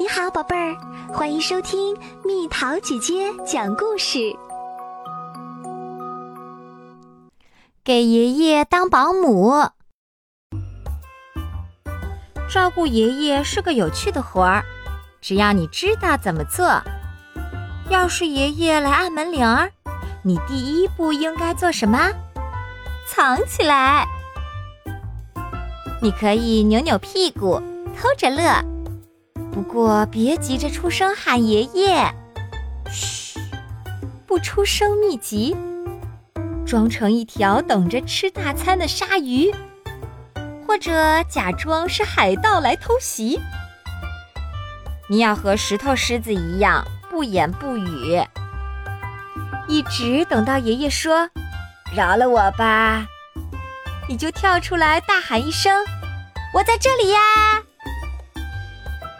[0.00, 0.76] 你好，宝贝儿，
[1.12, 4.32] 欢迎收听蜜桃姐姐讲故事。
[7.82, 9.70] 给爷爷当保姆，
[12.48, 14.62] 照顾爷爷是个有趣的活儿，
[15.20, 16.80] 只要你知道怎么做。
[17.90, 19.72] 要是爷爷来按门铃儿，
[20.22, 21.98] 你第一步应该做什么？
[23.08, 24.06] 藏起来。
[26.00, 27.60] 你可以扭扭屁股，
[28.00, 28.64] 偷着乐。
[29.58, 32.14] 不过别急着出声喊爷爷，
[32.92, 33.40] 嘘，
[34.24, 35.56] 不出声秘籍，
[36.64, 39.52] 装成一条等着吃大餐的鲨鱼，
[40.64, 43.40] 或者假装是海盗来偷袭。
[45.08, 48.22] 你要和石头狮子一样不言不语，
[49.66, 51.28] 一直等到爷爷说
[51.92, 53.04] “饶了我吧”，
[54.08, 55.84] 你就跳出来大喊一声
[56.54, 57.18] ：“我在这里呀！”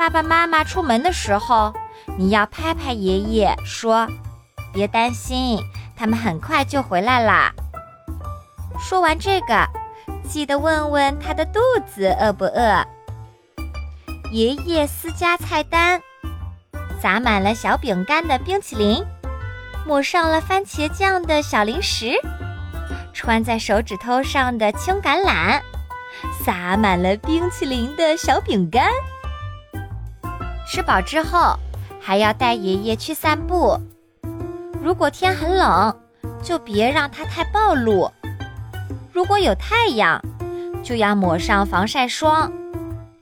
[0.00, 1.74] 爸爸妈妈出门的时候，
[2.16, 4.08] 你要拍拍爷爷，说
[4.72, 5.62] ：“别担心，
[5.94, 7.52] 他们很快就回来啦。”
[8.80, 9.68] 说完这个，
[10.26, 12.82] 记得问问他的肚子饿不饿。
[14.32, 16.00] 爷爷私家菜单：
[16.98, 19.04] 撒满了小饼干的冰淇淋，
[19.86, 22.14] 抹上了番茄酱的小零食，
[23.12, 25.60] 穿在手指头上的青橄榄，
[26.42, 28.90] 撒满了冰淇淋的小饼干。
[30.72, 31.58] 吃饱之后，
[32.00, 33.76] 还要带爷爷去散步。
[34.80, 35.92] 如果天很冷，
[36.44, 38.08] 就别让他太暴露；
[39.12, 40.22] 如果有太阳，
[40.84, 42.52] 就要抹上防晒霜，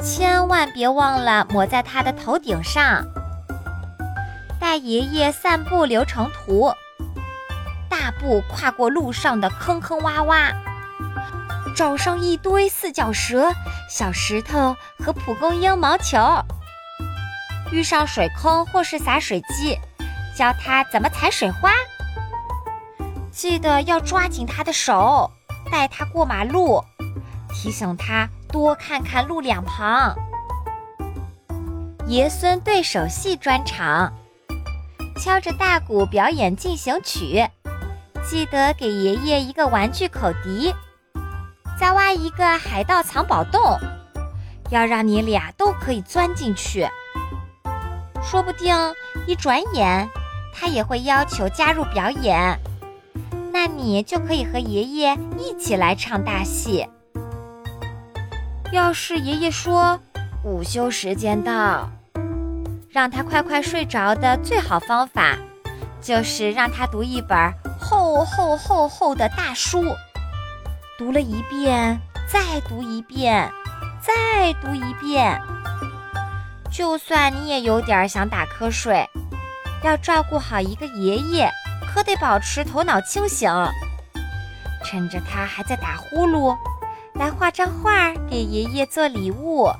[0.00, 3.06] 千万别忘了抹在他的头顶上。
[4.60, 6.72] 带爷爷散步流程图：
[7.88, 10.52] 大步跨过路上的坑坑洼洼，
[11.76, 13.52] 找上一堆四脚蛇、
[13.88, 16.18] 小石头和蒲公英毛球。
[17.72, 19.78] 遇上水坑或是洒水机，
[20.36, 21.70] 教他怎么踩水花。
[23.30, 25.30] 记得要抓紧他的手，
[25.70, 26.82] 带他过马路，
[27.50, 30.14] 提醒他多看看路两旁。
[32.06, 34.12] 爷孙对手戏专场，
[35.18, 37.46] 敲着大鼓表演进行曲。
[38.28, 40.74] 记得给爷爷一个玩具口笛，
[41.78, 43.78] 再挖一个海盗藏宝洞，
[44.70, 46.88] 要让你俩都可以钻进去。
[48.28, 48.74] 说不定
[49.28, 50.08] 一转眼，
[50.52, 52.58] 他也会要求加入表演，
[53.52, 56.88] 那你就可以和爷爷一起来唱大戏。
[58.72, 60.00] 要是爷爷说
[60.42, 61.88] 午休时间到，
[62.90, 65.38] 让他快快睡着的最好方法，
[66.02, 67.38] 就是让他读一本
[67.78, 69.84] 厚厚厚厚的大书，
[70.98, 73.48] 读了一遍，再读一遍，
[74.00, 75.40] 再读一遍。
[76.70, 79.08] 就算你也有点想打瞌睡，
[79.82, 81.50] 要照顾好一个爷爷，
[81.86, 83.50] 可得保持头脑清醒。
[84.84, 86.56] 趁着他还在打呼噜，
[87.14, 89.70] 来画张画给爷爷做礼物。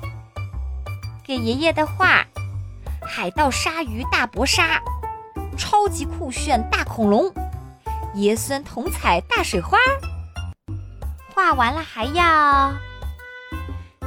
[1.23, 2.25] 给爷爷的画：
[3.01, 4.81] 海盗鲨鱼大搏杀，
[5.57, 7.31] 超级酷炫大恐龙，
[8.15, 9.77] 爷孙同踩大水花。
[11.33, 12.73] 画完了还要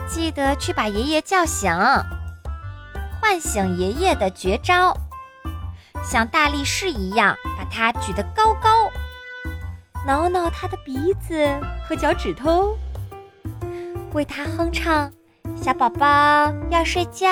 [0.09, 1.71] 记得去把爷爷叫醒。
[3.21, 4.97] 唤醒爷爷的绝招，
[6.03, 8.91] 像大力士一样把他举得高高，
[10.07, 11.47] 挠挠他的鼻子
[11.87, 12.77] 和脚趾头，
[14.13, 15.13] 为他哼唱
[15.55, 16.07] ：“小宝宝
[16.71, 17.29] 要睡觉，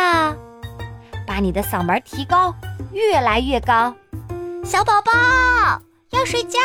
[1.26, 2.54] 把你的嗓门提高，
[2.92, 3.94] 越来越高。”
[4.62, 5.12] 小宝宝
[6.10, 6.60] 要睡觉，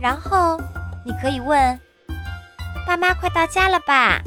[0.00, 0.58] 然后
[1.04, 1.78] 你可以问
[2.86, 4.22] ：“爸妈快到家了吧？”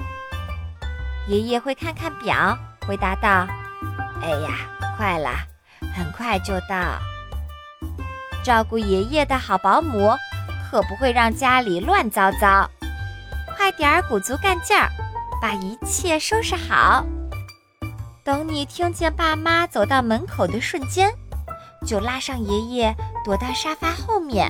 [1.28, 2.58] 爷爷会看看表，
[2.88, 3.46] 回答道
[4.24, 4.50] ：“哎呀，
[4.96, 5.32] 快了，
[5.94, 6.98] 很快就到。”
[8.44, 10.16] 照顾爷爷的好保姆，
[10.72, 12.70] 可不会让家里乱糟糟。
[13.58, 14.88] 快点儿鼓足干劲儿，
[15.42, 17.06] 把一切收拾好。
[18.24, 21.14] 等你听见爸妈走到门口的瞬间，
[21.86, 24.50] 就拉上爷爷躲到沙发后面，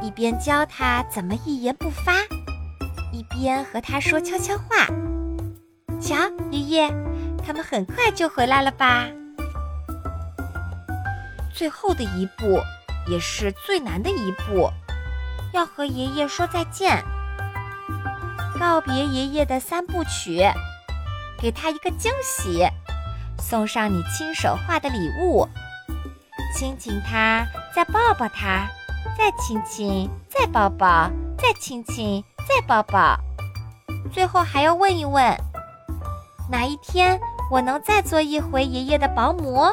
[0.00, 2.14] 一边教他怎么一言不发，
[3.12, 4.86] 一边和他说悄悄话。
[6.00, 6.16] 瞧，
[6.50, 6.94] 爷爷，
[7.44, 9.06] 他们很快就回来了吧？
[11.54, 12.60] 最后的一步，
[13.06, 14.70] 也是最难的一步，
[15.52, 17.02] 要和爷爷说再见，
[18.58, 20.46] 告别爷爷的三部曲，
[21.40, 22.66] 给他一个惊喜，
[23.38, 25.48] 送上你亲手画的礼物，
[26.54, 28.68] 亲亲他，再抱抱他，
[29.16, 33.18] 再亲亲，再抱抱，再亲亲，再抱抱，
[34.12, 35.34] 最后还要问一问。
[36.48, 37.20] 哪一天
[37.50, 39.64] 我能再做一回爷爷的保姆？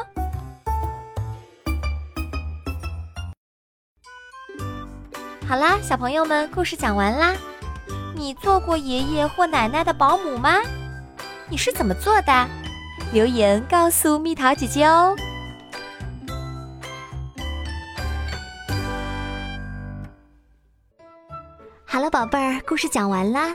[5.46, 7.32] 好啦，小朋友们，故事讲完啦。
[8.14, 10.58] 你做过爷爷或奶奶的保姆吗？
[11.48, 12.48] 你是怎么做的？
[13.12, 15.14] 留言告诉蜜桃姐姐哦。
[21.84, 23.54] 好了，宝贝儿，故事讲完啦。